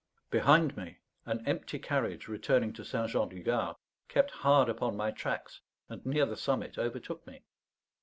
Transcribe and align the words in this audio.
Behind 0.31 0.75
me 0.75 0.97
an 1.27 1.45
empty 1.45 1.77
carriage 1.77 2.27
returning 2.27 2.73
to 2.73 2.83
St. 2.83 3.07
Jean 3.11 3.29
du 3.29 3.43
Gard 3.43 3.75
kept 4.07 4.31
hard 4.31 4.67
upon 4.67 4.97
my 4.97 5.11
tracks, 5.11 5.61
and 5.89 6.03
near 6.03 6.25
the 6.25 6.35
summit 6.35 6.79
overtook 6.79 7.27
me. 7.27 7.43